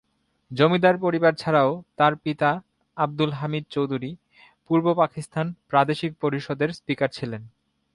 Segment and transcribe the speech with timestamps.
[0.51, 2.49] জমিদার পরিবার ছাড়াও, তার পিতা
[2.97, 4.11] আবদুল হামিদ চৌধুরী
[4.67, 7.41] পূর্ব পাকিস্তান প্রাদেশিক পরিষদের স্পিকার ছিলেন।